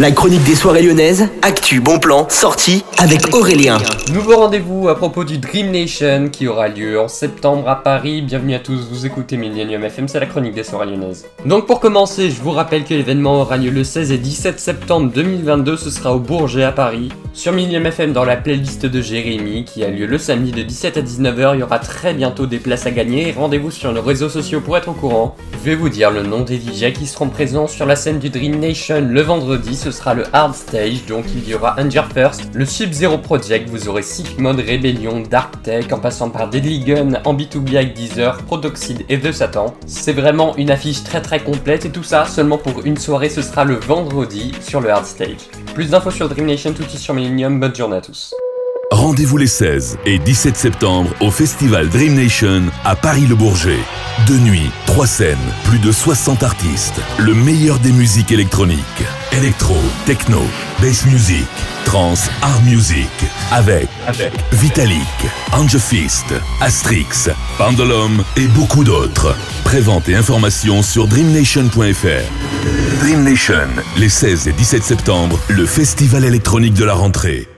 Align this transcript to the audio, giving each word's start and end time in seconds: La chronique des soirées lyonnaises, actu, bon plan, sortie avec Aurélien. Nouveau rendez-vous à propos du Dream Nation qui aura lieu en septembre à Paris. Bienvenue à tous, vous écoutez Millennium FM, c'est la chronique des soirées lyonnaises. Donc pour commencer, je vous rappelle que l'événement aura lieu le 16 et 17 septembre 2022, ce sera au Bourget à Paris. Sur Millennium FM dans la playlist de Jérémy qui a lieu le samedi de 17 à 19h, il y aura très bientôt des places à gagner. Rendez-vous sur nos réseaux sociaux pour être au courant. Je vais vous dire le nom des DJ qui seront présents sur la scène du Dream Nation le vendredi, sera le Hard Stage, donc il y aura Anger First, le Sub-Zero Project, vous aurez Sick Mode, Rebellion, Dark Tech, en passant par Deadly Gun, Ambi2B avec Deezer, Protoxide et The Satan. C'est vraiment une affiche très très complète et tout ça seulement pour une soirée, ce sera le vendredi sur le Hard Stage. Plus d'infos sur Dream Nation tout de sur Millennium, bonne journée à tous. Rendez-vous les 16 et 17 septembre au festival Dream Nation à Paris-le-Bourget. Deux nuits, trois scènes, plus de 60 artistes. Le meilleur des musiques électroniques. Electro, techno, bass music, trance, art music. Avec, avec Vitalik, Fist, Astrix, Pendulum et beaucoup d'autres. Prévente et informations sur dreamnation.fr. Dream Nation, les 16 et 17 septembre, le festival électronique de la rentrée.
La 0.00 0.12
chronique 0.12 0.44
des 0.44 0.54
soirées 0.54 0.80
lyonnaises, 0.82 1.28
actu, 1.42 1.82
bon 1.82 1.98
plan, 1.98 2.26
sortie 2.30 2.86
avec 2.96 3.34
Aurélien. 3.34 3.76
Nouveau 4.14 4.36
rendez-vous 4.36 4.88
à 4.88 4.96
propos 4.96 5.24
du 5.24 5.36
Dream 5.36 5.70
Nation 5.70 6.30
qui 6.32 6.48
aura 6.48 6.68
lieu 6.68 6.98
en 6.98 7.06
septembre 7.06 7.68
à 7.68 7.82
Paris. 7.82 8.22
Bienvenue 8.22 8.54
à 8.54 8.60
tous, 8.60 8.88
vous 8.90 9.04
écoutez 9.04 9.36
Millennium 9.36 9.84
FM, 9.84 10.08
c'est 10.08 10.18
la 10.18 10.24
chronique 10.24 10.54
des 10.54 10.64
soirées 10.64 10.86
lyonnaises. 10.86 11.26
Donc 11.44 11.66
pour 11.66 11.80
commencer, 11.80 12.30
je 12.30 12.40
vous 12.40 12.50
rappelle 12.50 12.84
que 12.84 12.94
l'événement 12.94 13.42
aura 13.42 13.58
lieu 13.58 13.68
le 13.68 13.84
16 13.84 14.10
et 14.10 14.16
17 14.16 14.58
septembre 14.58 15.12
2022, 15.14 15.76
ce 15.76 15.90
sera 15.90 16.14
au 16.14 16.18
Bourget 16.18 16.64
à 16.64 16.72
Paris. 16.72 17.10
Sur 17.34 17.52
Millennium 17.52 17.84
FM 17.84 18.14
dans 18.14 18.24
la 18.24 18.38
playlist 18.38 18.86
de 18.86 19.02
Jérémy 19.02 19.64
qui 19.64 19.84
a 19.84 19.90
lieu 19.90 20.06
le 20.06 20.16
samedi 20.16 20.50
de 20.50 20.62
17 20.62 20.96
à 20.96 21.02
19h, 21.02 21.56
il 21.56 21.60
y 21.60 21.62
aura 21.62 21.78
très 21.78 22.14
bientôt 22.14 22.46
des 22.46 22.58
places 22.58 22.86
à 22.86 22.90
gagner. 22.90 23.34
Rendez-vous 23.36 23.70
sur 23.70 23.92
nos 23.92 24.02
réseaux 24.02 24.30
sociaux 24.30 24.62
pour 24.62 24.78
être 24.78 24.88
au 24.88 24.94
courant. 24.94 25.36
Je 25.52 25.70
vais 25.70 25.76
vous 25.76 25.90
dire 25.90 26.10
le 26.10 26.22
nom 26.22 26.40
des 26.40 26.56
DJ 26.56 26.94
qui 26.94 27.06
seront 27.06 27.28
présents 27.28 27.68
sur 27.68 27.84
la 27.84 27.96
scène 27.96 28.18
du 28.18 28.30
Dream 28.30 28.58
Nation 28.58 29.06
le 29.06 29.20
vendredi, 29.20 29.76
sera 29.92 30.14
le 30.14 30.24
Hard 30.32 30.54
Stage, 30.54 31.04
donc 31.06 31.24
il 31.34 31.48
y 31.48 31.54
aura 31.54 31.76
Anger 31.78 32.02
First, 32.12 32.50
le 32.54 32.64
Sub-Zero 32.64 33.18
Project, 33.18 33.68
vous 33.68 33.88
aurez 33.88 34.02
Sick 34.02 34.38
Mode, 34.38 34.58
Rebellion, 34.60 35.22
Dark 35.28 35.62
Tech, 35.62 35.92
en 35.92 35.98
passant 35.98 36.30
par 36.30 36.48
Deadly 36.48 36.80
Gun, 36.80 37.12
Ambi2B 37.24 37.76
avec 37.76 37.94
Deezer, 37.94 38.36
Protoxide 38.38 39.04
et 39.08 39.18
The 39.18 39.32
Satan. 39.32 39.74
C'est 39.86 40.12
vraiment 40.12 40.56
une 40.56 40.70
affiche 40.70 41.02
très 41.04 41.20
très 41.20 41.40
complète 41.40 41.84
et 41.84 41.90
tout 41.90 42.02
ça 42.02 42.24
seulement 42.26 42.58
pour 42.58 42.84
une 42.84 42.96
soirée, 42.96 43.28
ce 43.28 43.42
sera 43.42 43.64
le 43.64 43.74
vendredi 43.74 44.52
sur 44.60 44.80
le 44.80 44.90
Hard 44.90 45.06
Stage. 45.06 45.48
Plus 45.74 45.90
d'infos 45.90 46.10
sur 46.10 46.28
Dream 46.28 46.46
Nation 46.46 46.72
tout 46.72 46.84
de 46.84 46.88
sur 46.88 47.14
Millennium, 47.14 47.58
bonne 47.58 47.74
journée 47.74 47.96
à 47.96 48.00
tous. 48.00 48.34
Rendez-vous 48.92 49.36
les 49.36 49.46
16 49.46 49.98
et 50.04 50.18
17 50.18 50.56
septembre 50.56 51.10
au 51.20 51.30
festival 51.30 51.88
Dream 51.88 52.14
Nation 52.14 52.64
à 52.84 52.96
Paris-le-Bourget. 52.96 53.78
Deux 54.26 54.38
nuits, 54.38 54.70
trois 54.86 55.06
scènes, 55.06 55.38
plus 55.64 55.78
de 55.78 55.92
60 55.92 56.42
artistes. 56.42 57.00
Le 57.18 57.32
meilleur 57.32 57.78
des 57.78 57.92
musiques 57.92 58.32
électroniques. 58.32 59.04
Electro, 59.32 59.76
techno, 60.06 60.42
bass 60.80 61.06
music, 61.06 61.46
trance, 61.84 62.28
art 62.42 62.60
music. 62.62 63.08
Avec, 63.52 63.88
avec 64.06 64.32
Vitalik, 64.52 64.98
Fist, 65.78 66.26
Astrix, 66.60 67.28
Pendulum 67.56 68.24
et 68.36 68.46
beaucoup 68.48 68.82
d'autres. 68.82 69.36
Prévente 69.62 70.08
et 70.08 70.16
informations 70.16 70.82
sur 70.82 71.06
dreamnation.fr. 71.06 72.98
Dream 73.00 73.22
Nation, 73.22 73.68
les 73.96 74.08
16 74.08 74.48
et 74.48 74.52
17 74.52 74.82
septembre, 74.82 75.38
le 75.48 75.64
festival 75.64 76.24
électronique 76.24 76.74
de 76.74 76.84
la 76.84 76.94
rentrée. 76.94 77.48